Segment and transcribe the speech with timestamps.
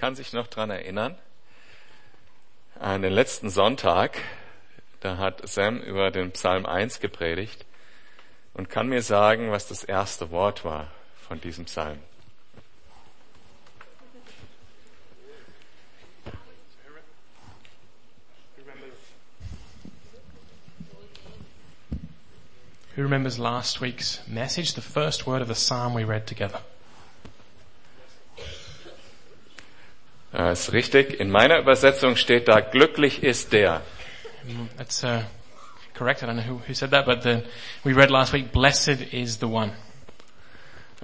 [0.00, 1.14] kann sich noch dran erinnern,
[2.78, 4.16] an den letzten Sonntag,
[5.00, 7.66] da hat Sam über den Psalm 1 gepredigt
[8.54, 10.90] und kann mir sagen, was das erste Wort war
[11.28, 11.98] von diesem Psalm.
[22.96, 26.62] Who remembers last week's message, the first word of the psalm we read together?
[30.40, 31.20] Ja, ist richtig.
[31.20, 33.82] In meiner Übersetzung steht da, glücklich ist der.
[34.78, 35.20] That's uh,
[35.92, 36.22] correct.
[36.22, 37.42] I don't know who, who said that, but the,
[37.84, 39.72] we read last week, blessed is the one.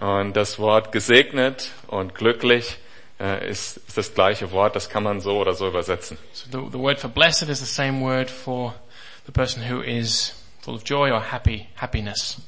[0.01, 2.78] Und das Wort gesegnet und glücklich
[3.20, 4.75] äh, ist, ist das gleiche Wort.
[4.75, 6.16] Das kann man so oder so übersetzen.
[6.33, 8.75] So the, the word for blessed is the same word for
[9.27, 12.41] the person who is full of joy or happy, happiness.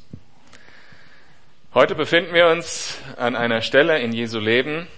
[1.75, 4.89] Heute befinden wir uns an einer Stelle in Jesu Leben.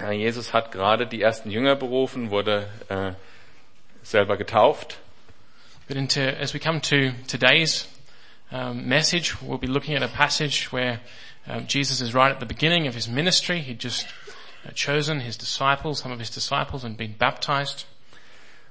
[0.00, 3.12] Jesus hat gerade die ersten Jünger berufen, wurde äh,
[4.02, 4.98] selber getauft.
[5.86, 7.86] But into, as we come to today's
[8.50, 11.00] um, message, we'll be looking at a passage where
[11.46, 13.60] um, Jesus is right at the beginning of his ministry.
[13.60, 14.06] He'd just
[14.66, 17.86] uh, chosen his disciples, some of his disciples, and been baptized.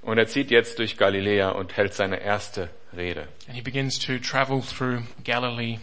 [0.02, 3.28] Und er zieht jetzt durch Galiläa und hält seine erste Rede.
[3.48, 5.80] And he begins to travel through Galilee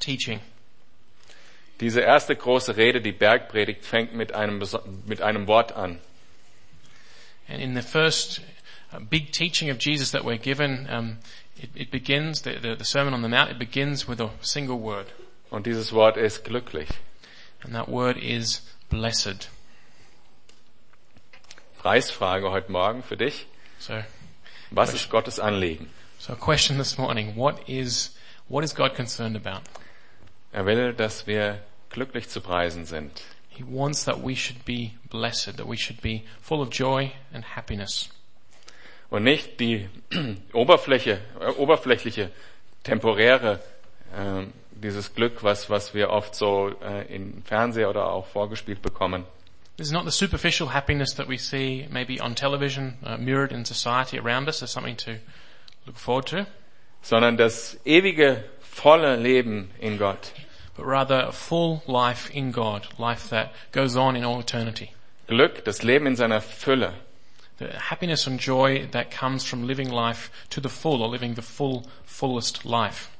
[0.00, 0.40] teaching.
[1.80, 4.62] Diese erste große Rede, die Bergpredigt, fängt mit einem,
[5.06, 6.00] mit einem Wort an.
[7.48, 8.42] And in the first
[8.92, 11.18] uh, big teaching of Jesus that we're given, um,
[11.56, 14.78] it, it begins, the, the, the Sermon on the Mount, it begins with a single
[14.78, 15.06] word.
[15.50, 16.88] Und dieses Wort ist glücklich.
[17.62, 19.48] And that word is blessed.
[21.78, 23.46] Preisfrage heute Morgen für dich.
[23.78, 24.02] So,
[24.70, 25.88] Was ist Gottes Anliegen?
[26.18, 27.36] so a question this morning.
[27.36, 28.10] What is,
[28.48, 29.62] what is God concerned about?
[30.52, 31.60] Er will, dass wir
[31.90, 33.22] glücklich zu preisen sind.
[33.48, 37.44] He wants that we should be blessed, that we should be full of joy and
[37.56, 38.08] happiness.
[39.10, 39.88] Und nicht die
[40.52, 42.30] Oberfläche, äh, oberflächliche,
[42.82, 43.60] temporäre,
[44.16, 49.24] äh, dieses Glück, was, was wir oft so äh, im Fernseher oder auch vorgespielt bekommen.
[49.76, 53.64] This is not the superficial happiness that we see maybe on television, uh, mirrored in
[53.64, 55.12] society around us as something to
[55.86, 56.46] look forward to,
[57.00, 58.44] sondern das ewige,
[58.78, 60.32] volle Leben in Gott.
[60.78, 64.92] but rather a full life in God, life that goes on in all eternity.
[65.26, 66.94] Glück, das Leben in seiner Fülle.
[67.58, 71.42] The happiness and joy that comes from living life to the full or living the
[71.42, 73.10] full, fullest life.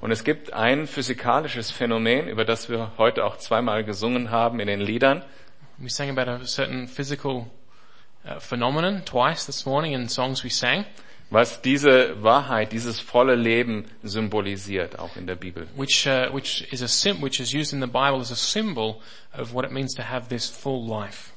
[0.00, 4.68] Und es gibt ein physikalisches Phänomen, über das wir heute auch zweimal gesungen haben in
[4.68, 5.24] den Liedern.
[5.78, 7.46] We sang about a certain physical
[8.24, 10.84] uh, phenomenon twice this morning in songs we sang,
[11.32, 15.66] was diese Wahrheit, dieses volle Leben symbolisiert, auch in der Bibel.
[15.76, 19.00] which uh, which is a sim- which is used in the Bible as a symbol
[19.32, 21.32] of what it means to have this full life.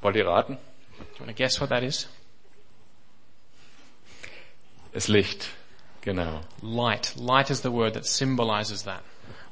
[0.00, 0.56] Wollt ihr raten?
[0.56, 2.08] Do you want to guess what that is?
[4.92, 5.48] Das Licht.
[6.02, 6.40] Genau.
[6.62, 7.14] Light.
[7.16, 9.02] Light is the word that symbolizes that.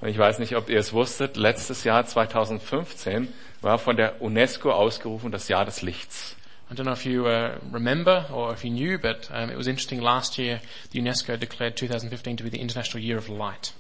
[0.01, 3.29] Und ich weiß nicht, ob ihr es wusstet, letztes Jahr 2015
[3.61, 6.37] war von der UNESCO ausgerufen das Jahr des Lichts.
[6.73, 9.69] I don't know if you uh, remember or if you knew, but um, it was
[9.69, 10.01] interesting.
[10.01, 13.75] Last year, the UNESCO declared 2015 to be the International Year of Light.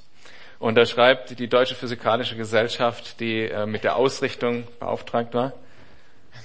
[0.58, 5.54] Und da schreibt die Deutsche Physikalische Gesellschaft, die äh, mit der Ausrichtung beauftragt war,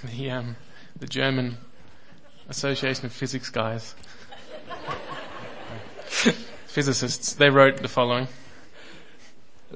[0.04, 0.56] The um,
[0.98, 1.58] the German
[2.48, 3.94] Association of Physics guys,
[6.66, 8.30] physicists, they wrote the following: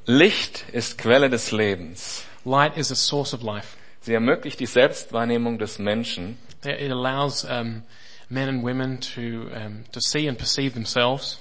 [0.06, 2.24] Licht ist Quelle des Lebens.
[2.46, 3.76] Light is a source of life.
[4.00, 7.84] Sie ermöglicht die Selbstwahrnehmung des Menschen It allows um,
[8.30, 11.40] men and women to um, to see and perceive themselves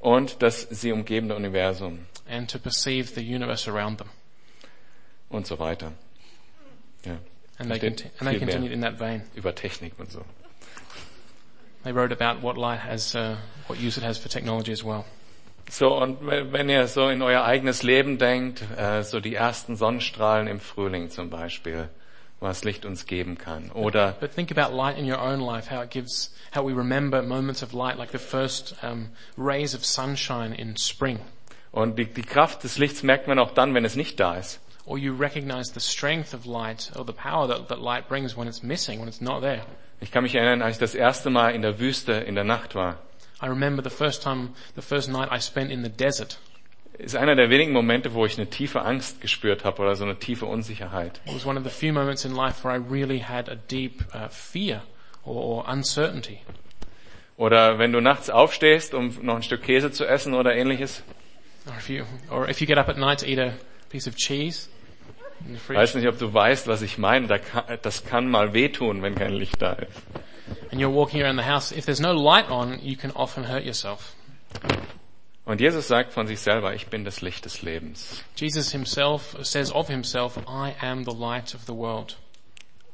[0.00, 4.08] und das sie umgebende Universum and to perceive the universe around them.
[5.30, 5.92] und so weiter.
[7.04, 7.18] Ja,
[7.58, 9.22] And they, conti- and they continued in that vein.
[9.34, 10.24] über Technik und so.
[11.82, 15.04] They wrote about what light has, uh, what use it has for technology as well.
[15.70, 19.76] So, und wenn wenn ihr so in euer eigenes Leben denkt, äh, so die ersten
[19.76, 21.88] Sonnenstrahlen im Frühling zum Beispiel,
[22.40, 23.70] was Licht uns geben kann.
[23.72, 27.22] Oder But think about light in your own life, how it gives, how we remember
[27.22, 31.20] moments of light, like the first um, rays of sunshine in spring.
[31.72, 34.60] und die, die Kraft des Lichts merkt man auch dann, wenn es nicht da ist.
[34.86, 38.46] Or you recognize the strength of light, or the power that, that light brings when
[38.46, 39.62] it's missing, when it's not there.
[40.00, 42.74] Ich kann mich erinnern, als ich das erste Mal in der Wüste in der Nacht
[42.74, 42.98] war.
[43.42, 46.38] I remember the first time, the first night I spent in the desert.
[46.98, 50.18] Ist einer der wenigen Momente, wo ich eine tiefe Angst gespürt habe oder so eine
[50.18, 51.20] tiefe Unsicherheit.
[51.26, 54.04] It was one of the few moments in life where I really had a deep
[54.14, 54.82] uh, fear
[55.24, 56.38] or, or uncertainty.
[57.36, 61.02] Oder wenn du nachts aufstehst, um noch ein Stück Käse zu essen oder ähnliches
[61.66, 63.54] Or if you, or if you get up at night to eat a
[63.90, 64.68] piece of cheese,
[65.52, 67.40] Ich weiß nicht, ob du weißt, was ich meine.
[67.82, 70.02] Das kann mal wehtun, wenn kein Licht da ist.
[70.70, 71.72] And you're walking around the house.
[71.72, 74.14] If there's no light on, you can often hurt yourself.
[75.46, 78.24] Und Jesus sagt von sich selber, ich bin das Licht des Lebens.
[78.36, 82.16] Jesus himself says of himself, I am the light of the world.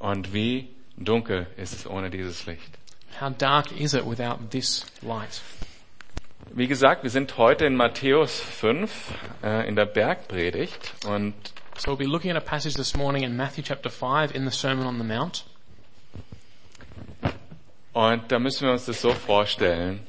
[0.00, 2.78] Und wie dunkel ist es ohne dieses Licht?
[3.20, 5.40] How dark is it without this light?
[6.52, 8.90] Wie gesagt, wir sind heute in Matthäus 5
[9.44, 11.34] äh, in der Bergpredigt und
[11.78, 14.50] So we'll be looking at a passage this morning in Matthew chapter 5 in the
[14.50, 15.44] Sermon on the Mount.
[17.92, 20.06] Und da müssen wir uns das so vorstellen.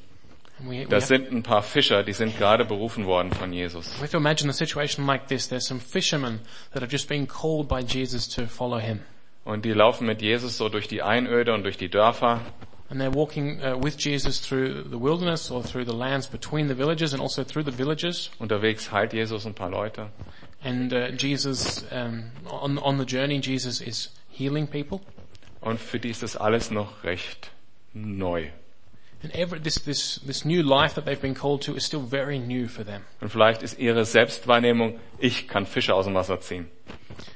[0.89, 3.87] Das sind ein paar Fischer, die sind gerade berufen worden von Jesus.
[3.97, 5.47] we have to imagine a situation like this.
[5.47, 6.39] There's some fishermen
[6.73, 9.01] that have just been called by Jesus to follow him.
[9.43, 12.41] Und die laufen mit Jesus so durch die Einöde und durch die Dörfer.
[12.89, 16.75] And they're walking uh, with Jesus through the wilderness or through the lands between the
[16.75, 18.29] villages and also through the villages.
[18.37, 20.11] Unterwegs heilt Jesus ein paar Leute.
[20.63, 24.99] And uh, Jesus, um, on, on the journey, Jesus is healing people.
[25.61, 27.51] Und für die ist das alles noch recht
[27.93, 28.47] neu.
[29.23, 32.39] And every, this, this, this new life that they've been called to is still very
[32.39, 33.03] new for them.
[33.21, 36.67] Und vielleicht ist ihre Selbstwahrnehmung, ich kann Fische aus dem Wasser ziehen.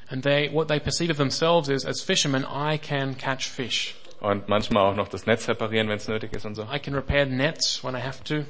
[0.10, 3.96] And they, what they perceive of themselves is, as fishermen, I can catch fish.
[4.20, 6.64] Und manchmal auch noch das Netz reparieren, wenn es nötig ist und so.
[6.64, 8.46] I can repair nets when I have to.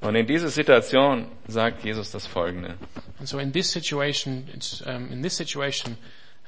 [0.00, 2.74] Und in dieser Situation sagt Jesus das Folgende.
[3.20, 5.96] And so in this situation, it's, um, in this situation,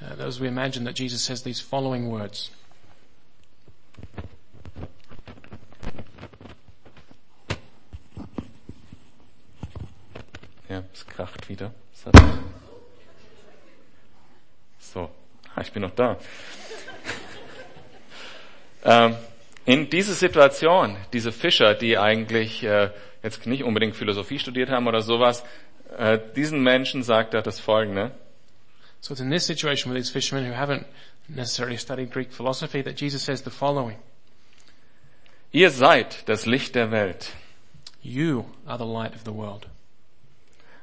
[0.02, 2.50] uh, as we imagine that Jesus says these following words.
[10.68, 11.72] Ja, es kracht wieder.
[14.78, 15.10] So,
[15.54, 16.18] ah, ich bin noch da.
[18.84, 19.16] ähm,
[19.66, 22.90] in diese Situation, diese Fischer, die eigentlich äh,
[23.22, 25.42] jetzt nicht unbedingt Philosophie studiert haben oder sowas,
[25.96, 28.12] äh, diesen Menschen sagt er das Folgende.
[29.00, 30.86] So it's in this situation with these fishermen who haven't
[31.28, 33.98] necessarily studied Greek philosophy that Jesus says the following.
[35.52, 37.32] Ihr seid das Licht der Welt.
[38.02, 39.66] You are the light of the world.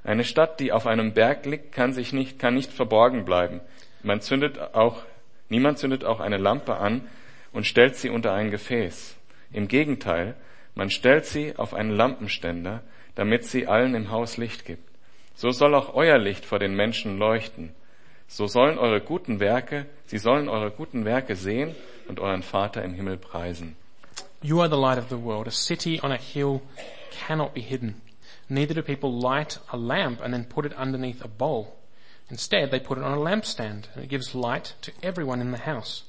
[0.03, 3.61] Eine Stadt, die auf einem Berg liegt, kann sich nicht, kann nicht verborgen bleiben.
[4.03, 5.03] Man zündet auch,
[5.49, 7.07] niemand zündet auch eine Lampe an
[7.51, 9.15] und stellt sie unter ein Gefäß.
[9.53, 10.35] Im Gegenteil,
[10.73, 12.81] man stellt sie auf einen Lampenständer,
[13.15, 14.89] damit sie allen im Haus Licht gibt.
[15.35, 17.73] So soll auch euer Licht vor den Menschen leuchten.
[18.27, 21.75] So sollen eure guten Werke, sie sollen eure guten Werke sehen
[22.07, 23.75] und euren Vater im Himmel preisen.
[24.41, 25.47] You are the light of the world.
[25.47, 26.61] A city on a hill
[27.11, 28.01] cannot be hidden.
[28.51, 31.77] Neither do people light a lamp and then put it underneath a bowl.
[32.29, 35.59] Instead, they put it on a lampstand and it gives light to everyone in the
[35.59, 36.03] house.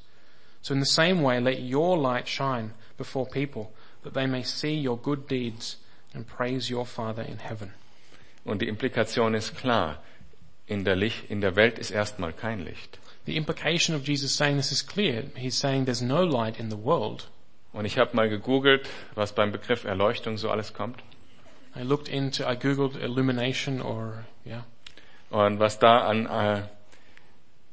[0.60, 3.72] So in the same way, let your light shine before people
[4.02, 5.76] that they may see your good deeds
[6.12, 7.74] and praise your Father in heaven.
[8.44, 9.98] Und die Implikation ist klar.
[10.66, 12.98] In der, Licht, in der Welt ist erstmal kein Licht.
[13.24, 15.26] The implication of Jesus saying this is clear.
[15.36, 17.28] He's saying there's no light in the world.
[17.72, 21.04] Und ich habe mal gegoogelt, was beim Begriff Erleuchtung so alles kommt.
[21.74, 24.64] I looked into, I googled illumination or, yeah.
[25.30, 26.62] Und was da an äh,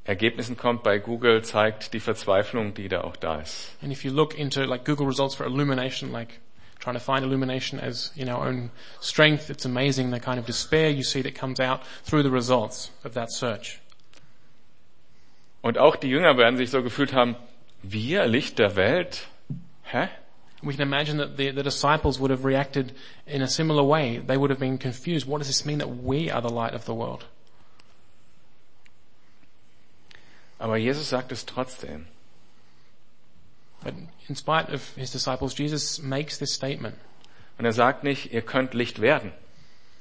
[0.05, 3.75] Ergebnissen kommt bei Google, zeigt die Verzweiflung, die da auch da ist.
[3.81, 6.39] And if you look into like Google results for illumination, like
[6.79, 10.89] trying to find illumination as in our own strength, it's amazing the kind of despair
[10.89, 13.79] you see that comes out through the results of that search.
[15.61, 17.35] Und auch die Jünger werden sich so gefühlt haben,
[17.83, 19.27] wir, Licht der Welt?
[19.83, 20.07] Hä?
[20.61, 22.93] We can imagine that the, the disciples would have reacted
[23.25, 24.17] in a similar way.
[24.17, 25.25] They would have been confused.
[25.25, 27.25] What does this mean that we are the light of the world?
[30.59, 32.07] Aber Jesus sagt es trotzdem.
[33.81, 33.93] But
[34.27, 36.95] in spite of his disciples, Jesus makes this statement.
[37.57, 39.31] Und er sagt nicht, ihr könnt Licht werden.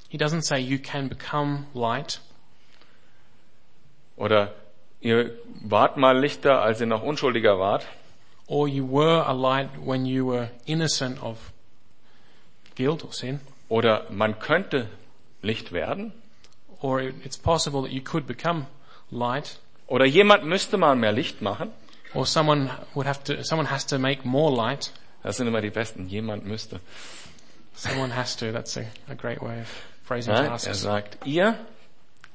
[0.09, 2.19] He doesn't say you can become light
[4.19, 4.53] Oder
[4.99, 7.87] ihr wart mal Lichter, als ihr noch unschuldiger wart.
[8.49, 11.37] Or you were a light when you were innocent of
[12.75, 13.39] guilt or sin.
[13.69, 14.87] Oder man könnte
[15.41, 16.11] Licht werden.
[16.81, 18.65] or it- it's possible that you could become
[19.11, 21.71] light, Oder jemand müsste mal mehr Licht machen.
[22.13, 24.91] or someone would have to, someone has to make more light.
[25.23, 26.07] Das sind immer die besten.
[26.07, 26.79] Jemand müsste.
[27.75, 28.51] Someone has to.
[28.51, 29.67] That's a, a great way of
[30.05, 31.55] phrasing Nein, er sagt, ihr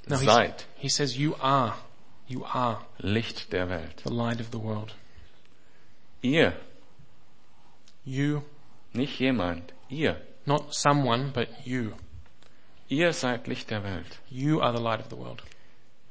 [0.06, 1.74] No, seid he says, you are,
[2.28, 4.02] you are Licht der Welt.
[4.04, 4.94] the light of the world.
[6.24, 6.54] Ihr,
[8.06, 8.40] You,
[8.94, 9.74] nicht jemand.
[9.90, 10.16] Ihr.
[10.46, 11.92] not someone, but you.
[12.88, 14.20] Ihr seid Licht der Welt.
[14.30, 15.42] You are the light of the world.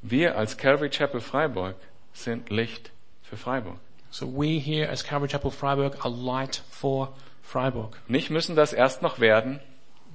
[0.04, 1.76] Wir als Calvary Chapel Freiburg
[2.14, 2.92] sind Licht
[3.24, 3.80] für Freiburg.
[4.12, 8.00] So we here as Calvary Chapel Freiburg are light for Freiburg.
[8.08, 9.62] Nicht müssen das erst noch werden.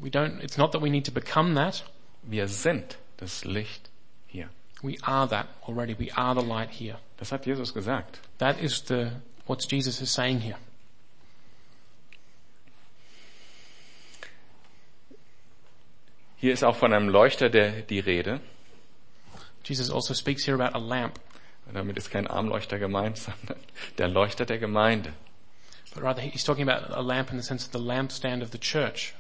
[0.01, 1.85] We don't, it's not that we need to become that.
[2.23, 3.91] Wir sind das Licht
[4.29, 4.49] hier.
[4.81, 5.99] We are that already.
[5.99, 6.99] We are the light here.
[7.17, 8.21] Das hat Jesus gesagt.
[8.39, 9.11] That is the,
[9.49, 10.57] what Jesus is saying here.
[16.37, 18.41] Hier ist auch von einem Leuchter der, die Rede.
[19.65, 21.19] Jesus also speaks here about a lamp,
[21.73, 23.59] Damit ist kein Armleuchter gemeint, sondern
[23.99, 25.13] der Leuchter der Gemeinde.
[25.95, 28.59] but rather he's talking about a lamp in the sense of the lampstand of the
[28.59, 29.15] church.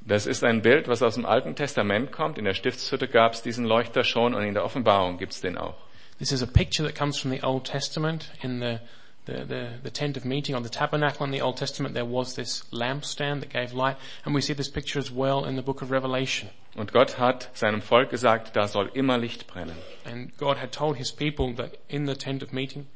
[0.00, 2.38] Das ist ein Bild, was aus dem Alten Testament kommt.
[2.38, 5.58] In der Stiftshütte gab es diesen Leuchter schon und in der Offenbarung gibt es den
[5.58, 5.76] auch.
[6.20, 8.28] This is a picture that comes from the Old Testament.
[8.42, 8.82] In the,
[9.24, 12.34] the, the, the tent of meeting on the tabernacle in the Old Testament, there was
[12.34, 13.96] this lampstand that gave light.
[14.26, 16.50] And we see this picture as well in the book of Revelation.
[16.76, 19.76] Und Gott hat seinem Volk gesagt, da soll immer Licht brennen.
[20.04, 22.86] And God had told his people that in the tent of meeting,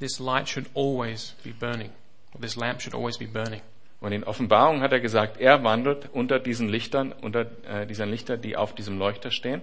[0.00, 1.92] this light should always be burning.
[2.34, 3.60] Or this lamp should always be burning.
[4.00, 8.36] Und in Offenbarung hat er gesagt, er wandelt unter diesen Lichtern, unter äh, diesen Lichter,
[8.36, 9.62] die auf diesem Leuchter stehen.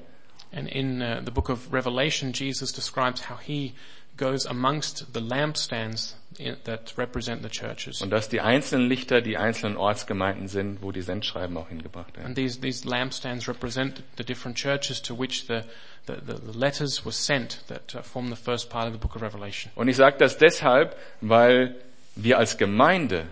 [0.52, 3.74] And in uh, the book of Revelation, Jesus describes how he
[4.18, 6.16] goes amongst the lampstands
[6.64, 8.02] that represent the churches.
[8.02, 12.28] Und dass die einzelnen Lichter die einzelnen Ortsgemeinden sind, wo die Sendschreiben auch hingebracht werden.
[12.28, 15.62] And these, these lampstands represent the different churches to which the,
[16.06, 19.22] the, the, letters were sent that uh, form the first part of the book of
[19.22, 19.72] Revelation.
[19.76, 21.76] Und ich sage das deshalb, weil
[22.16, 23.28] wir als Gemeinde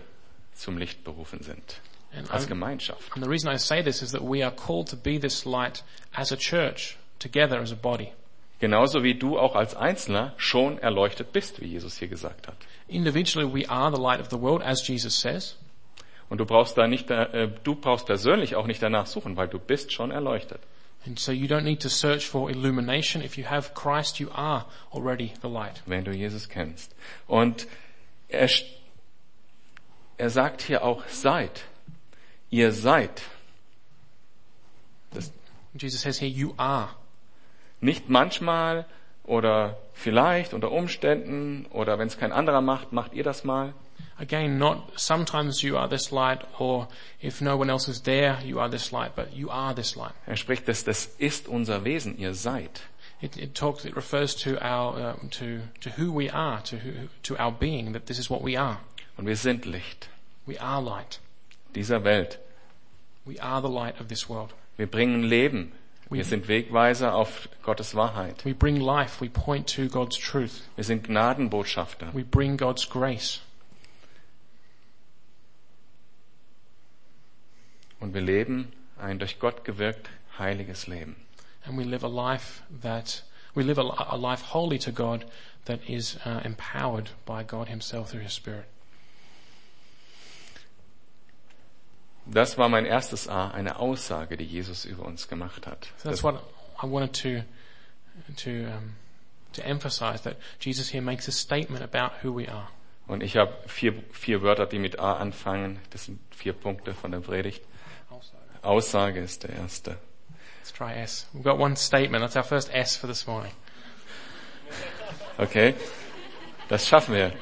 [0.54, 1.80] zum Licht berufen sind.
[2.12, 3.12] And, Als Gemeinschaft.
[3.14, 5.82] and the reason I say this is that we are called to be this light
[6.14, 8.12] as a church, together as a body.
[8.58, 12.56] Genauso wie du auch als Einzelner schon erleuchtet bist, wie Jesus hier gesagt hat.
[12.88, 15.56] Individually, we are the light of the world, as Jesus says.
[16.28, 19.58] Und du brauchst da nicht, äh, du brauchst persönlich auch nicht danach suchen, weil du
[19.58, 20.60] bist schon erleuchtet.
[21.06, 23.22] And so you don't need to search for illumination.
[23.22, 25.82] If you have Christ, you are already the light.
[25.86, 26.94] wenn du Jesus kennst.
[27.28, 27.68] Und
[28.28, 28.48] er,
[30.16, 31.62] er sagt hier auch, seid.
[32.50, 33.22] Ihr seid.
[35.12, 35.30] Das,
[35.74, 36.88] Jesus says here, you are.
[37.80, 38.86] Nicht manchmal
[39.24, 43.74] oder vielleicht unter Umständen oder wenn es kein anderer macht, macht ihr das mal.
[44.18, 46.88] Again, not sometimes you are this light, or
[47.22, 50.14] if no one else is there, you are this light, but you are this light.
[50.26, 52.82] Er spricht, dass das ist unser Wesen, ihr seid.
[53.20, 57.08] It, it talks, it refers to our, um, to, to who we are, to who,
[57.22, 58.78] to our being, that this is what we are.
[59.16, 60.08] Und wir sind Licht
[60.46, 61.20] We are light.
[61.74, 62.38] dieser Welt.
[63.26, 64.54] We are the light of this world.
[64.76, 65.72] Wir bringen Leben.
[66.08, 68.44] Wir sind Wegweiser auf Gottes Wahrheit.
[68.44, 69.20] We bring life.
[69.20, 70.62] We point to God's truth.
[70.76, 72.14] Wir sind Gnadenbotschafter.
[72.14, 73.40] We bring God's grace.
[77.98, 80.08] Und wir leben ein durch Gott gewirkt
[80.38, 81.16] heiliges Leben.
[81.64, 85.24] And we live a life that, we live a, a life holy to God
[85.64, 88.66] that is uh, empowered by God himself through his spirit.
[92.26, 95.88] Das war mein erstes A, eine Aussage, die Jesus über uns gemacht hat.
[95.98, 96.42] So that's what
[96.82, 97.44] I wanted to,
[98.42, 98.96] to, um,
[99.52, 102.68] to emphasize that Jesus here makes a statement about who we are.
[103.06, 105.78] Und ich habe vier, vier Wörter, die mit A anfangen.
[105.90, 107.62] Das sind vier Punkte von der Predigt.
[108.62, 109.96] Aussage ist der erste.
[110.58, 111.28] Let's try S.
[111.32, 112.24] We've got one statement.
[112.24, 113.52] That's our first S for this morning.
[115.38, 115.74] Okay?
[116.68, 117.32] Das schaffen wir.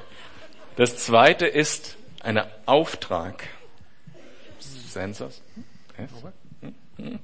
[0.76, 3.48] Das zweite ist ein Auftrag.
[4.94, 5.42] Sensors?
[5.96, 6.10] S?
[6.96, 7.18] Hm?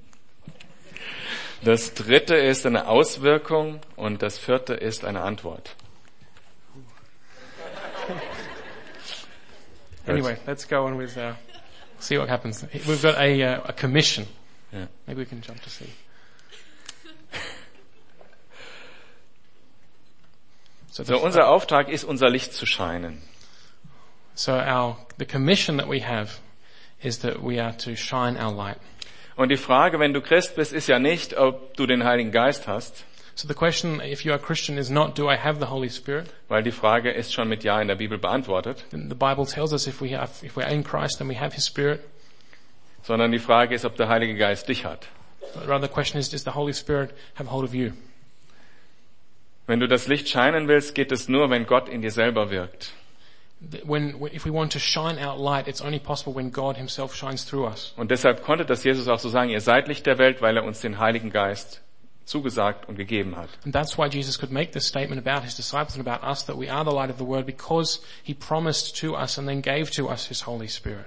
[1.63, 5.75] Das dritte ist eine Auswirkung und das vierte ist eine Antwort.
[10.07, 11.35] Anyway, let's go on with, uh,
[11.99, 12.65] see what happens.
[12.87, 14.27] We've got a, uh, a commission.
[14.73, 14.89] Ja.
[15.07, 15.87] Maybe we can jump to C.
[20.91, 23.23] So, So, unser Auftrag ist, unser Licht zu scheinen.
[24.35, 26.41] so our, the commission that we have
[27.03, 28.79] is that we are to shine our light.
[29.37, 32.69] Und die Frage, wenn du Christ bist, ist ja nicht, ob du den Heiligen Geist
[32.69, 33.05] hast,
[33.37, 35.89] So the question, if you are a Christian, is not, do I have the Holy
[35.89, 36.27] Spirit?
[36.49, 39.87] weil die Frage ist schon mit Ja in der Bibel beantwortet, The Bible tells us
[39.87, 42.01] if we have, if we're in Christ, then we have His Spirit.
[43.03, 45.07] sondern die Frage ist, ob der Heilige Geist dich hat.
[45.55, 47.93] But rather the question is, does the Holy Spirit have hold of you?
[49.67, 52.93] Wenn du das Licht scheinen willst, geht es nur, wenn Gott in dir selber wirkt.
[53.85, 57.45] When, if we want to shine out light, it's only possible when God Himself shines
[57.45, 57.93] through us.
[57.97, 60.65] Und deshalb konnte das Jesus auch so sagen, ihr seid Licht der Welt, weil er
[60.65, 61.83] uns den Heiligen Geist
[62.25, 63.51] zugesagt und gegeben hat.
[63.65, 66.57] And that's why Jesus could make this statement about His disciples and about us that
[66.57, 69.91] we are the light of the world because He promised to us and then gave
[69.91, 71.07] to us His Holy Spirit.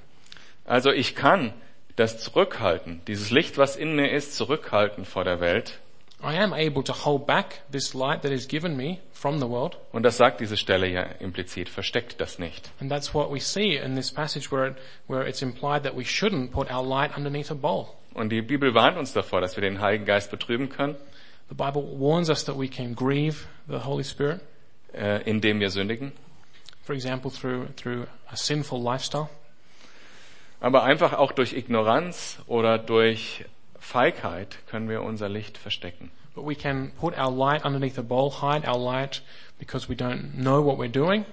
[0.66, 1.54] Also ich kann
[1.96, 5.80] das zurückhalten, dieses Licht, was in mir ist, zurückhalten vor der Welt.
[6.24, 9.78] I am able to hold back this light that is given me from the world.
[9.92, 12.72] Und das sagt diese Stelle ja implizit, versteckt das nicht.
[12.80, 14.78] And that's what we see in this passage where, it,
[15.08, 17.88] where it's implied that we shouldn't put our light underneath a bowl.
[18.14, 20.96] Und die Bibel warnt uns davor, dass wir den Heiligen Geist betrüben können.
[21.50, 24.40] The Bible warns us that we can grieve the Holy Spirit,
[24.94, 26.14] äh, indem wir sündigen.
[26.84, 29.30] for example, through, through a sinful lifestyle.
[30.60, 33.46] Aber einfach auch durch Ignoranz oder durch
[33.84, 36.10] Feigheit können wir unser Licht verstecken.
[36.34, 39.22] But we can put our light underneath a bowl, hide our light
[39.60, 41.26] because we don't know what we're doing,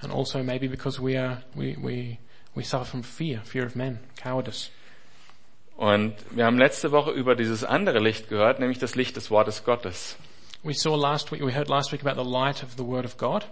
[0.00, 2.18] and also maybe because we are, we, we,
[2.54, 4.70] we suffer from fear, fear of men, cowardice.
[5.76, 9.64] Und wir haben letzte Woche über dieses andere Licht gehört, nämlich das Licht des Wortes
[9.64, 10.16] Gottes.
[10.62, 13.16] We saw last week, we heard last week about the light of the Word of
[13.16, 13.46] God.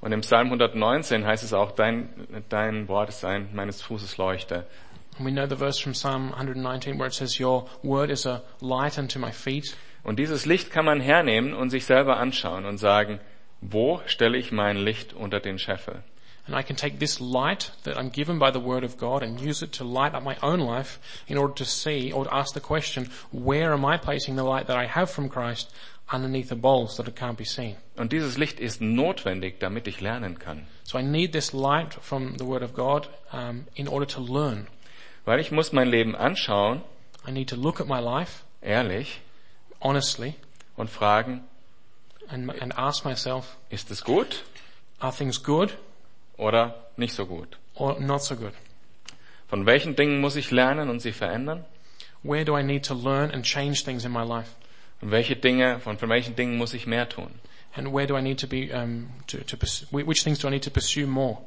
[0.00, 2.08] Und im Psalm 119 heißt es auch, dein,
[2.48, 4.66] dein Wort ist ein meines Fußes Leuchte.
[5.16, 8.42] And we know the verse from Psalm 119 where it says, Your word is a
[8.60, 9.76] light unto my feet.
[10.02, 13.20] Und dieses Licht kann man hernehmen und sich selber anschauen und sagen,
[13.62, 16.02] wo stelle ich mein Licht unter den Scheffel?
[16.46, 19.40] And I can take this light that I'm given by the word of God and
[19.40, 22.52] use it to light up my own life in order to see or to ask
[22.52, 25.72] the question, where am I placing the light that I have from Christ
[26.12, 27.76] underneath the bowls that it can't be seen?
[27.96, 30.66] Und dieses Licht ist notwendig, damit ich lernen kann.
[30.82, 34.66] So I need this light from the word of God um, in order to learn.
[35.24, 36.82] Weil ich muss mein Leben anschauen,
[37.26, 39.20] I need to look at my life ehrlich,
[39.80, 40.34] honestly
[40.76, 41.44] und fragen,
[42.28, 44.44] and, and ask myself, ist es gut
[45.00, 45.76] are things good
[46.36, 47.58] oder nicht so gut?
[47.74, 48.52] or not so good?
[49.48, 51.64] Von welchen Dingen muss ich lernen und sie verändern?
[52.22, 54.50] Where do I need to learn and change things in my life?
[55.00, 57.30] Und welche Dinge, von, von welchen Dingen muss ich mehr tun?
[57.76, 59.56] And where do I need to be, um, to, to
[59.90, 61.38] which things do I need to pursue more?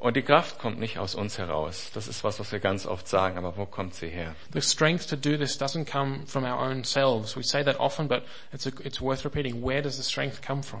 [0.00, 1.90] Und die Kraft kommt nicht aus uns heraus.
[1.92, 4.34] Das ist was, was wir ganz oft sagen, aber wo kommt sie her?
[4.54, 7.36] The strength to do this doesn't come from our own selves.
[7.36, 9.62] We say that often, but it's, a, it's worth repeating.
[9.62, 10.80] Where does the strength come from?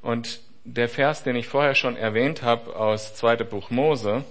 [0.00, 3.36] Und der Vers, den ich vorher schon erwähnt habe aus 2.
[3.38, 4.24] Buch Mose,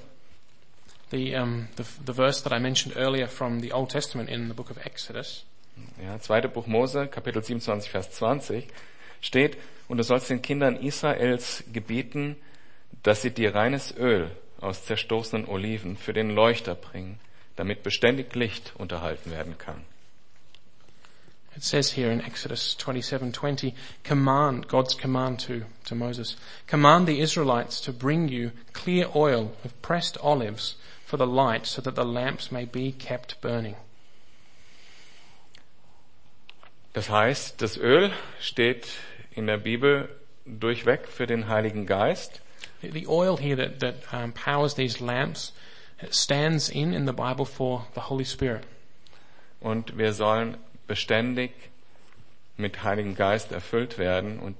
[1.11, 4.53] The, um, the, the verse that I mentioned earlier from the Old Testament in the
[4.53, 5.43] book of Exodus,
[6.01, 6.47] ja, 2.
[6.47, 8.67] Buch Mose, Kapitel 27, Vers 20,
[9.19, 9.57] steht,
[9.89, 12.37] und du sollst den Kindern Israels gebieten,
[13.03, 17.19] dass sie dir reines Öl aus zerstoßenen Oliven für den Leuchter bringen,
[17.55, 19.83] damit beständig Licht unterhalten werden kann.
[21.55, 27.81] It says here in Exodus 27:20, command God's command to to Moses, command the Israelites
[27.81, 32.51] to bring you clear oil of pressed olives for the light, so that the lamps
[32.51, 33.75] may be kept burning.
[36.93, 38.87] Das heißt, das Öl steht
[39.31, 40.09] in der Bibel
[40.45, 42.41] durchweg für den Heiligen Geist.
[42.81, 45.51] The, oil here that that um, powers these lamps
[46.09, 48.65] stands in in the Bible for the Holy Spirit,
[49.59, 51.51] Und wir sollen beständig
[52.57, 54.57] mit Heiligen Geist erfüllt werden und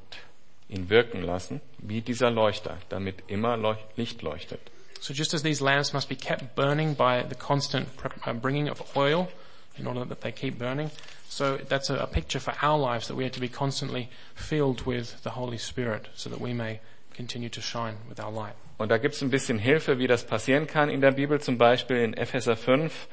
[0.69, 3.57] ihn wirken lassen, wie dieser Leuchter, damit immer
[3.97, 4.59] Licht leuchtet.
[5.01, 7.87] So just as these lamps must be kept burning by the constant
[8.25, 9.27] uh, bringing of oil
[9.75, 10.91] in order that they keep burning,
[11.27, 14.85] so that's a, a picture for our lives that we are to be constantly filled
[14.85, 16.79] with the Holy Spirit so that we may
[17.15, 18.55] continue to shine with our light.
[18.77, 21.57] Und da gibt es ein bisschen Hilfe, wie das passieren kann in der Bibel, zum
[21.57, 23.07] Beispiel in Epheser 5,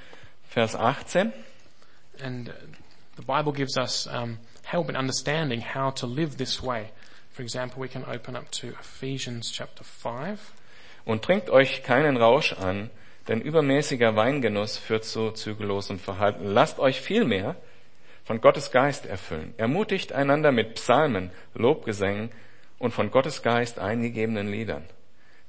[0.48, 1.32] Vers 18.
[2.22, 2.50] And
[3.16, 6.90] the Bible gives us um, help in understanding how to live this way.
[7.30, 10.38] For example, we can open up to Ephesians chapter 5.
[11.04, 12.90] Und trinkt euch keinen Rausch an,
[13.28, 16.46] denn übermäßiger Weingenuss führt zu zügellosem Verhalten.
[16.46, 17.56] Lasst euch vielmehr
[18.24, 19.54] von Gottes Geist erfüllen.
[19.56, 22.30] Ermutigt einander mit Psalmen, Lobgesängen
[22.78, 24.84] und von Gottes Geist eingegebenen Liedern.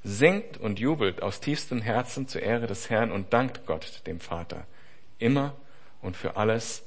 [0.04, 4.66] Singt und jubelt aus tiefstem Herzen zur Ehre des Herrn und dankt Gott, dem Vater,
[5.18, 5.56] immer
[6.02, 6.84] und für alles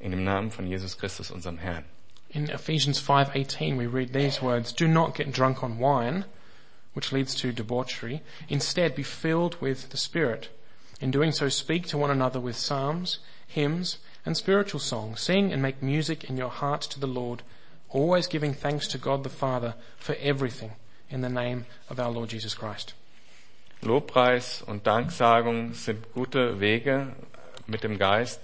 [0.00, 1.84] in dem Namen von Jesus Christus, unserem Herrn.
[2.30, 6.24] In Ephesians 5:18 we read these words, "Do not get drunk on wine,
[6.94, 8.20] which leads to debauchery.
[8.48, 10.50] Instead be filled with the Spirit.
[11.00, 15.20] In doing so speak to one another with psalms, hymns, and spiritual songs.
[15.20, 17.42] Sing and make music in your heart to the Lord,
[17.90, 20.72] always giving thanks to God the Father for everything
[21.10, 22.94] in the name of our Lord Jesus Christ."
[23.82, 27.14] Lobpreis und Danksagung sind gute Wege,
[27.66, 28.40] mit dem Geist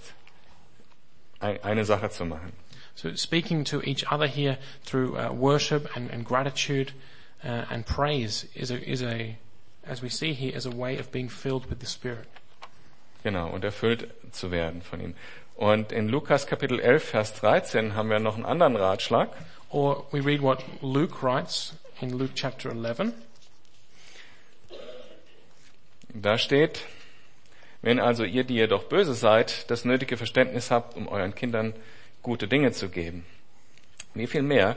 [1.39, 2.53] eine Sache zu machen.
[2.95, 6.93] So speaking to each other here through uh, worship and, and gratitude
[7.43, 9.37] uh, and praise is a, is a,
[9.85, 12.27] as we see here, is a way of being filled with the Spirit.
[13.23, 15.15] Genau, und erfüllt zu werden von ihm.
[15.55, 19.29] Und in Lukas Kapitel 11, Vers 13 haben wir noch einen anderen Ratschlag.
[19.69, 23.13] Or we read what Luke writes in Luke chapter 11.
[26.09, 26.81] Da steht,
[27.81, 31.73] wenn also ihr, die ihr doch böse seid, das nötige Verständnis habt, um euren Kindern
[32.21, 33.25] gute Dinge zu geben.
[34.13, 34.75] Wie viel mehr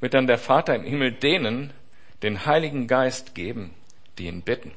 [0.00, 1.72] wird dann der Vater im Himmel denen
[2.22, 3.74] den Heiligen Geist geben,
[4.18, 4.72] die ihn bitten.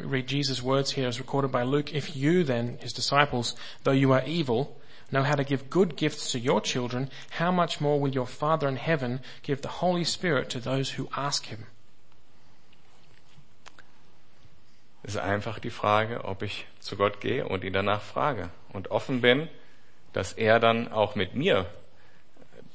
[0.00, 1.94] We read Jesus' words here as recorded by Luke.
[1.94, 4.80] If you then, his disciples, though you are evil,
[5.12, 8.66] know how to give good gifts to your children, how much more will your Father
[8.66, 11.66] in heaven give the Holy Spirit to those who ask him?
[15.02, 18.90] Es ist einfach die Frage, ob ich zu Gott gehe und ihn danach frage und
[18.90, 19.48] offen bin,
[20.12, 21.66] dass er dann auch mit mir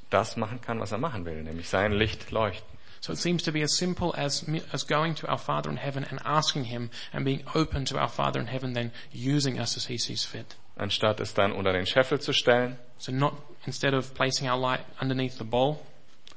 [0.10, 2.75] das machen kann, was er machen will, nämlich sein Licht leuchten.
[3.06, 6.08] So it seems to be as simple as, as going to our Father in heaven
[6.10, 9.86] and asking him and being open to our Father in heaven, then using us as
[9.86, 10.56] he sees fit.
[10.76, 12.78] Anstatt es dann unter den Scheffel zu stellen.
[12.98, 13.36] So not
[13.68, 15.86] instead of placing our light underneath the bowl,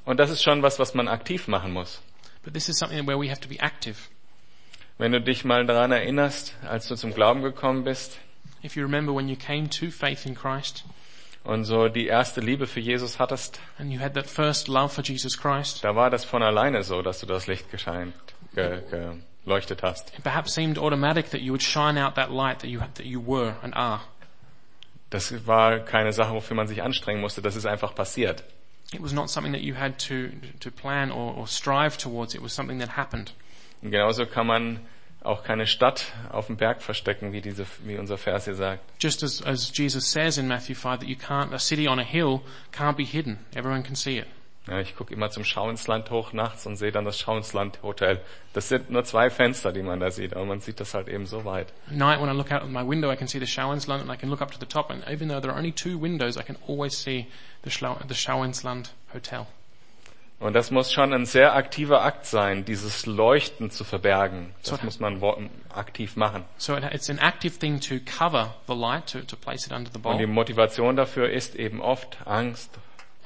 [0.04, 2.02] Und das ist schon was, was man aktiv machen muss.
[2.44, 3.96] but this is something where we have to be active.
[4.98, 8.18] Wenn du dich mal daran erinnerst, als du zum Glauben gekommen bist
[8.62, 10.84] If you remember when you came to faith in Christ
[11.48, 15.02] und so die erste Liebe für Jesus hattest, and you had that first love for
[15.02, 18.12] Jesus Christ, da war das von alleine so, dass du das Licht gescheint,
[18.54, 18.82] ge,
[19.44, 20.12] geleuchtet hast.
[20.14, 23.20] it perhaps seemed automatic that you would shine out that light that you, that you
[23.26, 24.00] were and are.
[25.08, 28.44] Das war keine Sache, wofür man sich anstrengen musste, das ist einfach passiert.
[28.92, 30.28] It was not something that you had to,
[30.60, 32.34] to plan or, or strive towards.
[32.34, 33.32] It was something that happened.
[33.80, 34.80] Und genauso kann man
[35.22, 38.80] auch keine Stadt auf dem Berg verstecken, wie, diese, wie unser Vers hier sagt.
[39.00, 42.04] Just as, as Jesus says in Matthew 5 that you can't, a city on a
[42.04, 42.40] hill
[42.72, 43.38] can't be hidden.
[43.54, 44.26] Everyone can see it.
[44.68, 47.38] Ja, ich gucke immer zum Schau ins Land hoch nachts und sehe dann das Schau
[47.38, 48.20] ins Land Hotel.
[48.52, 51.24] Das sind nur zwei Fenster, die man da sieht, aber man sieht das halt eben
[51.24, 51.72] so weit.
[51.86, 54.12] At night when I look out of my window, I can see the Schauinsland and
[54.12, 56.36] I can look up to the top and even though there are only two windows,
[56.36, 57.28] I can always see
[57.62, 59.46] the, Schlau, the Schauinsland Hotel.
[60.40, 64.54] Und das muss schon ein sehr aktiver Akt sein, dieses Leuchten zu verbergen.
[64.62, 65.20] Das So- muss man
[65.74, 66.44] aktiv machen.
[66.58, 69.90] So it, it's an active thing to cover the light, to, to place it under
[69.92, 70.26] the Und die.
[70.26, 72.70] Motivation dafür ist eben oft Angst.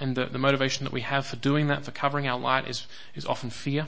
[0.01, 2.88] And the, the motivation that we have for doing that, for covering our light is,
[3.14, 3.87] is often fear.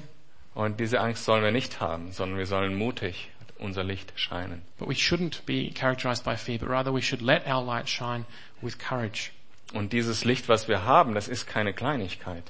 [0.55, 4.61] Und diese Angst sollen wir nicht haben, sondern wir sollen mutig unser Licht scheinen.
[4.79, 8.27] But we shouldn't be characterized by fear, but rather we should let our light shine
[8.61, 9.31] with courage.
[9.73, 12.45] Und dieses Licht, was wir haben, das ist keine Kleinigkeit.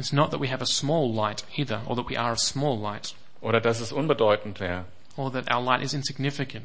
[0.00, 2.78] It's not that we have a small light either, or that we are a small
[2.78, 4.86] light, Oder dass es unbedeutend wäre.
[5.16, 6.64] or that our light is insignificant.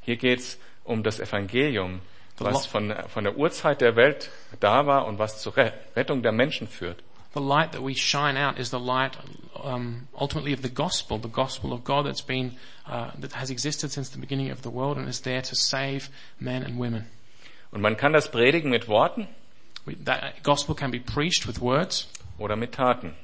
[0.00, 2.00] Hier geht's um das Evangelium,
[2.36, 6.22] The was von, von der Urzeit der Welt da war und was zur Re- Rettung
[6.22, 6.98] der Menschen führt.
[7.32, 9.12] The light that we shine out is the light,
[9.54, 12.56] um, ultimately of the gospel, the gospel of God that's been,
[12.88, 16.08] uh, that has existed since the beginning of the world and is there to save
[16.40, 17.06] men and women.
[17.70, 19.28] Und man kann das predigen mit Worten
[19.86, 22.08] We, that gospel can be preached with words.
[22.38, 23.14] Oder mit Taten.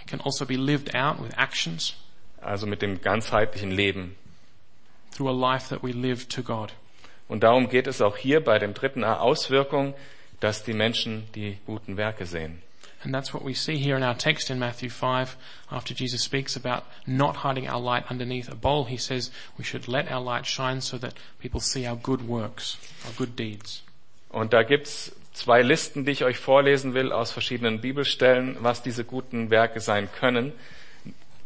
[0.00, 1.94] It can also be lived out with actions
[2.40, 4.16] Also mit dem ganzheitlichen Leben.
[5.12, 6.72] through a life that we live to God.
[7.28, 9.94] Und darum geht es auch hier bei dem dritten A Auswirkung,
[10.40, 12.62] dass die Menschen die guten Werke sehen.
[13.02, 15.36] And that's what we see here in our text in Matthew 5
[15.70, 18.84] after Jesus speaks about not hiding our light underneath a bowl.
[18.86, 22.76] He says we should let our light shine so that people see our good works,
[23.06, 23.82] our good deeds.
[24.28, 29.04] Und da gibt's zwei Listen, die ich euch vorlesen will aus verschiedenen Bibelstellen, was diese
[29.04, 30.52] guten Werke sein können.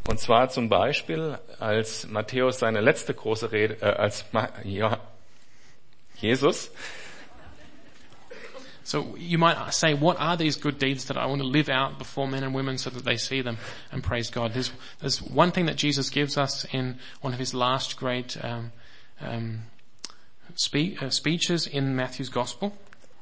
[0.08, 4.98] Und zwar zum Beispiel, als Matthäus seine letzte große Rede, äh, als Ma ja,
[6.20, 6.70] Jesus
[8.84, 11.98] So you might say, what are these good deeds that I want to live out
[11.98, 13.56] before men and women so that they see them
[13.90, 14.52] and praise God?
[14.52, 14.70] There's,
[15.00, 18.72] there's one thing that Jesus gives us in one of his last great um,
[19.22, 19.62] um,
[20.54, 22.76] spe- uh, speeches in Matthew's Gospel.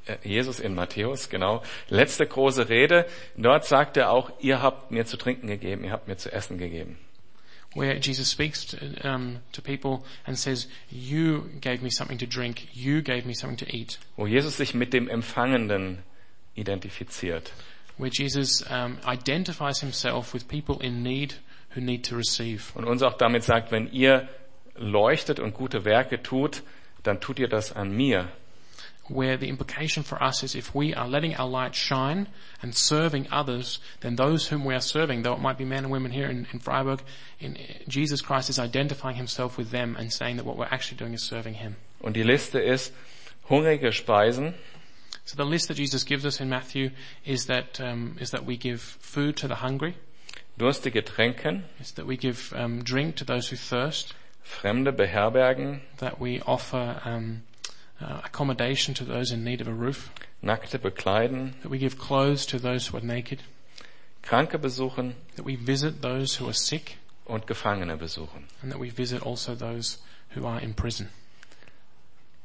[0.07, 3.07] Äh, Jesus in Matthäus, genau, letzte große Rede.
[3.37, 6.59] Dort sagt er auch, ihr habt mir zu trinken gegeben, ihr habt mir zu essen
[6.59, 6.99] gegeben.
[7.75, 12.69] where Jesus speaks to, um, to people and says, "You gave me something to drink.
[12.75, 16.03] You gave me something to eat." Wo Jesus sich mit dem Empfangenden
[16.55, 17.53] identifiziert.
[17.97, 21.41] Where Jesus um, identifies himself with people in need
[21.75, 24.29] who need to receive, Und uns auch damit sagt, wenn ihr
[24.75, 26.63] leuchtet und gute Werke tut,
[27.03, 28.29] dann tut ihr das an mir.
[29.09, 32.29] Where the implication for us is if we are letting our light shine
[32.63, 35.93] and serving others, then those whom we are serving, though it might be men and
[35.93, 37.03] women here in, in Freiburg,
[37.41, 41.15] in, Jesus Christ is identifying himself with them and saying that what we're actually doing
[41.15, 41.77] is serving him.
[42.01, 42.93] Und die Liste ist
[43.49, 44.55] hungrige Speisen,
[45.25, 46.91] So the list that Jesus gives us in Matthew
[47.25, 49.97] is that um, is that we give food to the hungry,
[50.59, 56.19] durstige Tränken, is that we give um, drink to those who thirst, Fremde beherbergen, that
[56.19, 57.43] we offer um,
[58.03, 60.11] uh, accommodation to those in need of a roof,
[60.43, 63.43] Nackte bekleiden, that we give clothes to those who are naked,
[64.23, 68.47] Kranke besuchen that we visit those who are sick, und Gefangene besuchen.
[68.63, 69.99] and that we visit also those
[70.35, 71.09] who are in prison.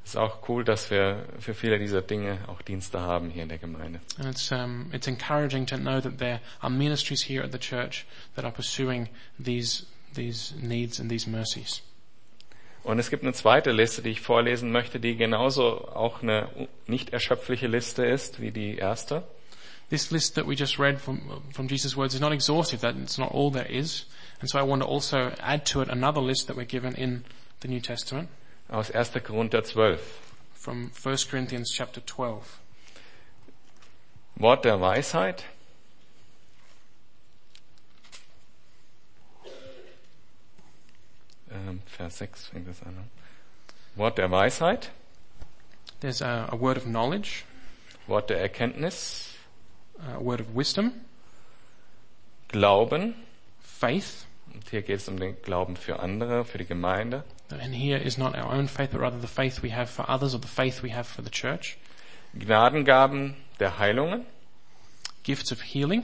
[0.04, 3.50] Es ist auch cool, dass wir für viele dieser Dinge auch Dienste haben hier in
[3.50, 4.00] der Gemeinde.
[4.18, 8.06] And it's um, it's encouraging to know that there are ministries here at the church
[8.36, 11.82] that are pursuing these these needs and these mercies.
[12.88, 17.10] Und es gibt eine zweite Liste, die ich vorlesen möchte, die genauso auch eine nicht
[17.10, 19.24] erschöpfliche Liste ist wie die erste.
[19.90, 21.20] This list that we just read from,
[21.54, 24.08] from Jesus' words is not exhaustive, that it's not all there is.
[24.40, 27.26] And so I want to also add to it another list that we're given in
[27.60, 28.30] the New Testament
[28.70, 29.22] Aus 1.
[29.22, 30.00] Korinther 12.
[30.54, 32.62] from 1 Corinthians chapter 12.
[34.38, 35.44] Wort der Weisheit.
[41.68, 42.94] Ähm, Vers 6 fängt das an.
[42.96, 43.04] ne?
[43.96, 44.92] Wort der Weisheit,
[46.02, 47.44] There's a, a word of knowledge,
[48.06, 49.34] Wort der Erkenntnis,
[50.00, 50.92] a word of wisdom,
[52.50, 53.16] Glauben.
[53.62, 57.24] faith, Und hier geht es um den Glauben für andere, für die Gemeinde.
[57.50, 60.34] and here is not our own faith, but rather the faith we have for others
[60.36, 61.78] or the faith we have for the church.
[62.34, 64.26] Gnadengaben der Heilungen,
[65.24, 66.04] Gifts of healing,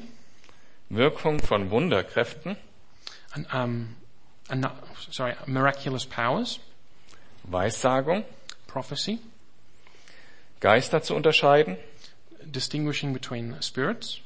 [0.89, 2.55] Wirkung von Wunderkräften,
[3.33, 3.95] and, um,
[5.11, 6.59] sorry, miraculous powers,
[7.49, 8.23] Weissagung,
[8.67, 9.19] prophecy,
[10.59, 11.77] Geister zu unterscheiden,
[12.43, 14.19] distinguishing between spirits,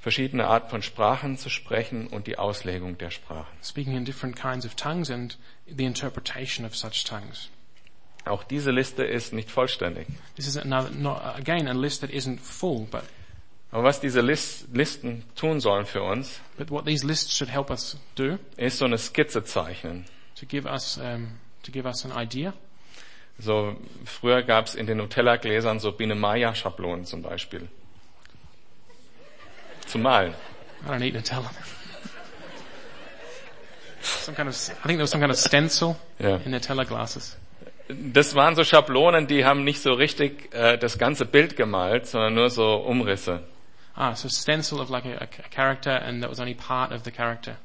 [0.00, 3.46] verschiedene Art von Sprachen zu sprechen und die Auslegung der Sprachen.
[3.62, 7.48] speaking in different kinds of tongues and the interpretation of such tongues.
[8.24, 10.06] Auch diese Liste ist nicht vollständig.
[10.36, 13.04] This is another, not, again, a list that isn't full, but,
[13.70, 17.70] Aber was diese Lis- Listen tun sollen für uns, but what these lists should help
[17.70, 20.04] us do, ist so eine Skizze zeichnen.
[20.40, 21.32] to give us, um,
[21.64, 22.54] to give us an idea.
[23.40, 27.68] So, früher gab es in den Nutella-Gläsern so Biene Maya-Schablonen zum Beispiel.
[29.86, 30.34] Zum Malen.
[30.84, 31.50] I don't eat Nutella.
[34.00, 36.36] some kind of, I think there was some kind of stencil Ja.
[36.36, 37.36] in Nutella glasses.
[37.88, 42.34] Das waren so Schablonen, die haben nicht so richtig äh, das ganze Bild gemalt, sondern
[42.34, 43.42] nur so Umrisse.
[44.00, 47.10] Ah, so stencil of like a, a character and that was only part of the
[47.10, 47.56] character.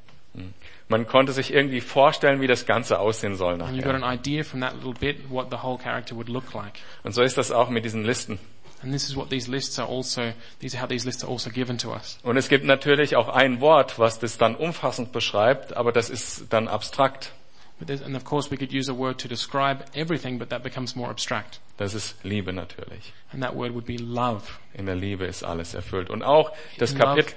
[0.88, 4.04] Man konnte sich irgendwie vorstellen, wie das Ganze aussehen soll And you got nachher.
[4.04, 6.80] an idea from that little bit what the whole character would look like.
[7.04, 8.40] Und so ist das auch mit diesen Listen.
[8.82, 12.18] And this is what these lists are also, these also given to us.
[12.24, 16.52] Und es gibt natürlich auch ein Wort, was das dann umfassend beschreibt, aber das ist
[16.52, 17.32] dann abstrakt.
[17.80, 21.10] And of course we could use a word to describe everything, but that becomes more
[21.10, 21.60] abstract.
[21.76, 23.12] Das ist Liebe natürlich.
[23.32, 24.44] And that word would be love.
[24.74, 26.08] In der Liebe ist alles erfüllt.
[26.08, 27.34] Und auch das Kapitel,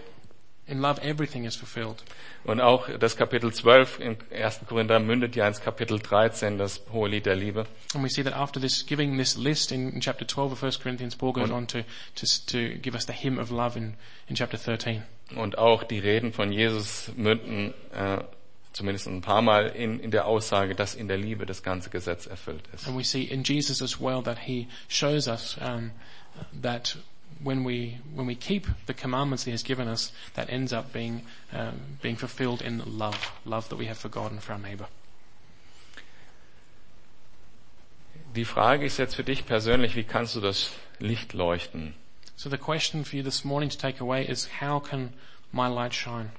[0.67, 2.03] in love everything is fulfilled.
[2.43, 4.61] und auch das Kapitel 12 im 1.
[4.67, 7.65] Korinther mündet ja ins Kapitel 13, das hohe Lied der Liebe.
[7.95, 10.73] And we see that after this, giving this list in, in chapter 12 of 1
[10.81, 11.83] Corinthians, Paul goes on to,
[12.15, 13.95] to, to give us the hymn of love in,
[14.27, 15.03] in chapter 13.
[15.35, 18.19] Und auch die Reden von Jesus münden äh,
[18.73, 22.27] zumindest ein paar Mal in, in der Aussage, dass in der Liebe das ganze Gesetz
[22.27, 22.87] erfüllt ist.
[22.87, 25.91] And we see in Jesus as well that he shows us um,
[26.61, 26.97] that
[27.43, 31.23] when we when we keep the commandments he has given us, that ends up being
[31.53, 34.87] um, being fulfilled in love, love that we have for God and for our neighbor.
[38.35, 41.95] Die Frage ist jetzt für dich persönlich, wie kannst du das Licht leuchten?
[42.35, 45.13] So the question for you this morning to take away is how can
[45.51, 46.31] my light shine?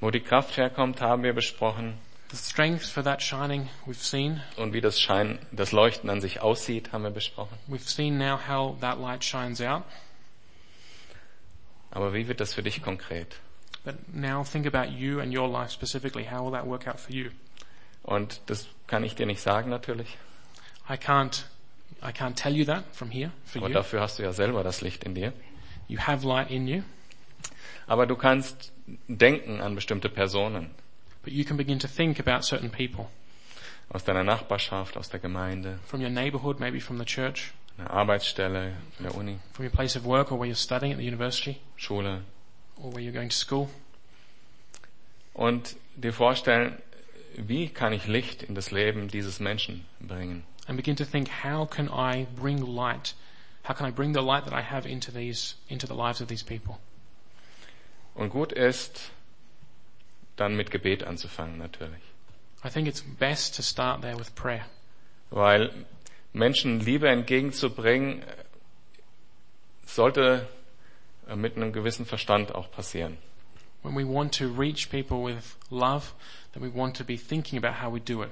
[0.00, 1.98] Wo die Kraft herkommt, haben wir besprochen.
[2.30, 4.40] The strength for that shining we've seen.
[4.56, 7.58] Und wie das Schein, das Leuchten an sich aussieht, haben wir besprochen.
[7.68, 9.82] We've seen now how that light shines out.
[11.90, 13.36] Aber wie wird das für dich konkret?
[13.84, 16.24] But now think about you and your life specifically.
[16.30, 17.30] How will that work out for you?
[18.02, 20.16] Und das kann ich dir nicht sagen natürlich.
[20.88, 21.44] I can't
[22.02, 23.74] I can't tell you that from here for Aber you.
[23.74, 25.32] dafür hast du ja selber das Licht in dir.
[25.88, 26.82] You have light in you.
[27.86, 28.72] Aber du kannst
[29.08, 30.70] denken an bestimmte Personen
[31.22, 33.10] But you can begin to think about certain people
[33.90, 38.72] aus deiner Nachbarschaft, aus der Gemeinde, from your neighborhood, maybe from the church, einer Arbeitsstelle,
[38.98, 41.60] in der Uni, from your place of work or where you're studying at the university
[41.76, 42.22] Schule.
[42.76, 43.68] or where you're going to school.
[45.34, 46.80] Und dir vorstellen,
[47.36, 50.44] wie kann ich Licht in das Leben dieses Menschen bringen?
[50.66, 53.14] And begin to think, how can I bring light?
[53.64, 56.28] How can I bring the light that I have into these, into the lives of
[56.28, 56.78] these people?
[58.14, 59.10] Und gut ist,
[60.36, 62.02] dann mit Gebet anzufangen natürlich.
[62.64, 64.66] I think it's best to start there with prayer.
[65.30, 65.70] Weil
[66.32, 68.22] Menschen Liebe entgegenzubringen,
[69.86, 70.48] sollte
[71.28, 73.18] äh, mit einem gewissen Verstand auch passieren.
[73.82, 76.12] When we want to reach people with love,
[76.52, 78.30] then we want to be thinking about how we do it.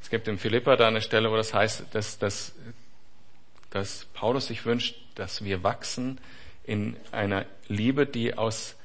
[0.00, 2.52] Es gibt im Philippa da eine Stelle, wo das heißt, dass, dass,
[3.70, 6.20] dass Paulus sich wünscht, dass wir wachsen
[6.68, 8.76] in einer Liebe, die aus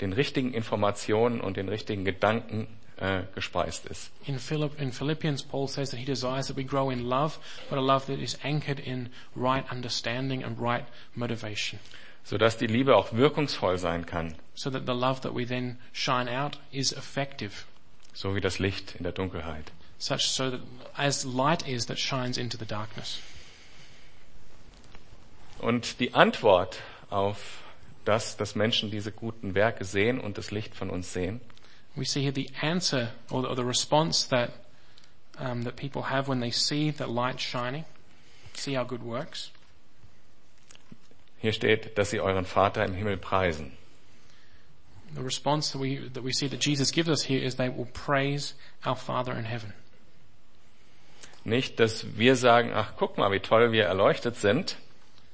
[0.00, 4.10] den richtigen Informationen und den richtigen Gedanken äh, gespeist ist.
[4.26, 7.78] In, Philipp, in Philippians, Paul says that he desires that we grow in love, but
[7.78, 11.78] a love that is anchored in right understanding and right motivation.
[12.24, 16.28] sodass die Liebe auch wirkungsvoll sein kann, So that the love that we then shine
[16.30, 17.64] out is effective.
[18.14, 19.70] so wie das Licht in der Dunkelheit.
[19.98, 20.60] such so that
[20.96, 23.18] as light is that shines into the darkness.
[25.58, 26.80] Und die Antwort
[27.12, 27.62] auf
[28.04, 31.40] das, dass Menschen diese guten Werke sehen und das Licht von uns sehen,
[31.94, 34.50] We see here the answer or the, or the response that
[35.38, 37.84] um, that people have when they see the light shining,
[38.54, 39.50] see our good works.
[41.38, 43.72] hier steht, dass sie euren Vater im Himmel preisen.
[45.14, 47.88] The response that we that we see that Jesus gives us here is they will
[47.92, 48.54] praise
[48.86, 49.74] our Father in heaven.
[51.44, 54.76] Nicht, dass wir sagen, ach guck mal, wie toll wir erleuchtet sind,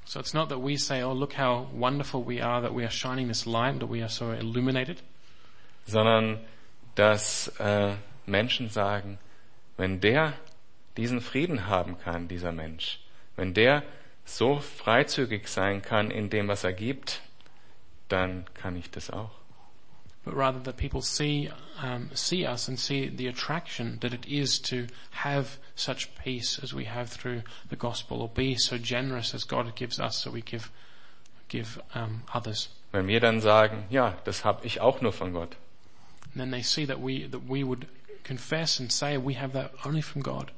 [0.09, 2.91] So it's not that we say, "Oh, look how wonderful we are that we are
[2.91, 5.03] shining this light, that we are so illuminated."
[5.85, 6.41] sondern
[6.95, 7.95] dass äh,
[8.27, 9.19] Menschen sagen,
[9.77, 10.33] wenn der
[10.97, 13.01] diesen Frieden haben kann, dieser Mensch,
[13.37, 13.83] wenn der
[14.25, 17.21] so freizügig sein kann in dem, was er gibt,
[18.09, 19.31] dann kann ich das auch.
[20.25, 21.49] But rather that people see
[21.83, 26.75] um, see us and see the attraction that it is to have such peace as
[26.75, 30.43] we have through the gospel, or be so generous as God gives us, so we
[30.43, 30.71] give
[31.49, 32.69] give um, others.
[32.93, 35.57] Wenn wir dann sagen, ja, das habe ich auch nur von Gott,
[36.33, 37.87] And then they see that we that we would
[38.25, 40.53] confess and say we have that only from God.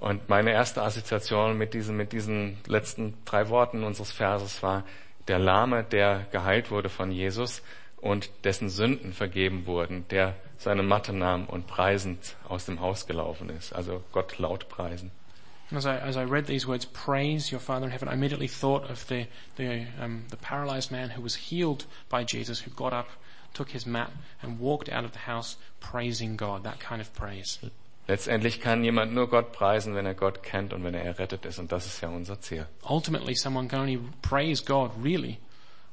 [0.00, 4.84] Und meine erste Assoziation mit diesen, mit diesen letzten drei Worten unseres Verses war
[5.28, 7.60] der Lahme, der geheilt wurde von Jesus
[8.00, 13.50] und dessen Sünden vergeben wurden, der seine Matte nahm und preisend aus dem Haus gelaufen
[13.50, 13.74] ist.
[13.74, 15.10] Also Gott laut preisen.
[15.70, 18.90] As I as I read these words, praise your Father in heaven, I immediately thought
[18.90, 23.08] of the the um, the paralyzed man who was healed by Jesus, who got up,
[23.52, 24.10] took his mat,
[24.42, 26.64] and walked out of the house praising God.
[26.64, 27.58] That kind of praise.
[28.10, 31.60] Letztendlich kann jemand nur Gott preisen, wenn er Gott kennt und wenn er errettet ist.
[31.60, 32.66] Und das ist ja unser Ziel.
[32.82, 35.38] ultimately someone can only praise God really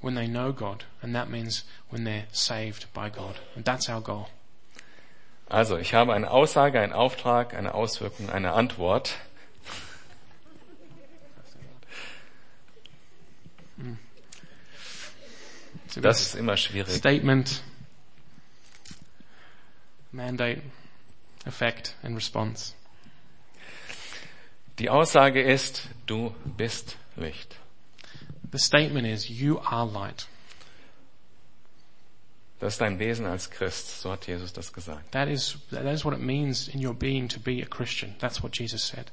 [0.01, 3.35] when they know God, and that means when they're saved by God.
[3.55, 4.25] And that's our goal.
[5.47, 9.15] Also, ich habe eine Aussage, einen Auftrag, eine Auswirkung, eine Antwort.
[15.87, 16.95] So Das ist immer schwierig.
[16.95, 17.61] statement,
[20.11, 20.63] mandate,
[21.47, 22.73] effect, and response.
[24.79, 27.55] Die Aussage ist, du bist Licht.
[28.51, 30.27] The statement is, you are light.
[32.59, 34.01] Das ist dein Wesen als Christ.
[34.01, 35.11] So hat Jesus das gesagt.
[35.11, 38.15] That is, that is what it means in your being to be a Christian.
[38.19, 39.11] That's what Jesus said.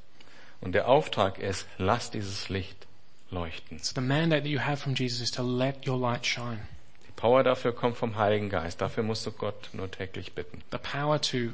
[0.60, 2.86] Und der Auftrag ist, lass dieses Licht
[3.30, 3.78] leuchten.
[3.80, 6.60] So the mandate that you have from Jesus is to let your light shine.
[7.06, 8.80] Die Power dafür kommt vom Heiligen Geist.
[8.80, 10.62] Dafür musst du Gott nur täglich bitten.
[10.72, 11.52] The power to,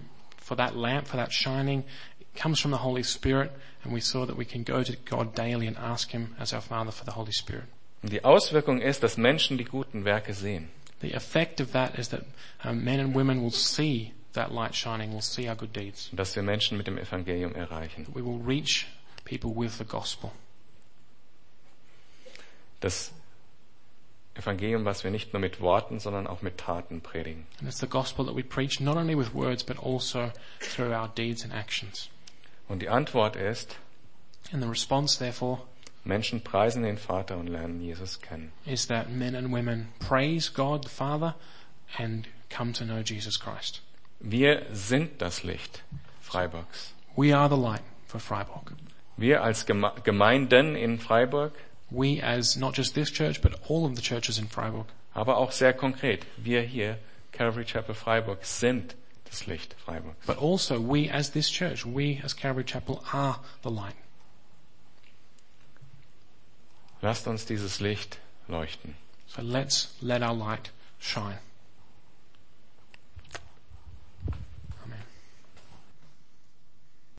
[0.51, 1.85] for that lamp, for that shining,
[2.35, 3.53] comes from the Holy Spirit,
[3.85, 6.61] and we saw that we can go to God daily and ask Him as our
[6.61, 7.67] Father for the Holy Spirit.
[8.03, 10.71] Die Auswirkung ist, dass Menschen die guten Werke sehen.
[11.03, 12.23] The effect of that is that
[12.65, 16.11] um, men and women will see that light shining, will see our good deeds.
[16.13, 18.09] Dass wir Menschen mit dem Evangelium erreichen.
[18.13, 18.89] We will reach
[19.25, 20.33] people with the gospel.
[22.81, 23.13] Das
[24.35, 27.47] Evangelium, was wir nicht nur mit Worten, sondern auch mit Taten predigen.
[27.59, 31.09] And it's the gospel that we preach not only with words, but also through our
[31.09, 32.09] deeds and actions.
[32.69, 33.77] Und die Antwort ist,
[34.53, 35.61] And the response, therefore,
[36.05, 38.53] Menschen preisen den Vater und lernen Jesus kennen.
[38.65, 41.35] is that men and women praise God the Father
[41.99, 43.83] and come to know Jesus Christ.
[44.21, 45.83] Wir sind das Licht
[46.21, 46.95] Freiburgs.
[47.17, 48.73] We are the light for Freiburg.
[49.17, 51.53] Wir als Geme Gemeinden in Freiburg,
[51.91, 54.87] We as not just this church, but all of the churches in Freiburg.
[55.15, 56.99] aber auch sehr konkret, wir hier,
[57.33, 60.27] Calvary Chapel Freiburg, sind das Licht Freiburgs.
[60.27, 63.95] But also we as this church, we as Calvary Chapel are the light.
[67.03, 68.95] Lasst uns dieses Licht leuchten.
[69.27, 71.39] So let's let our light shine.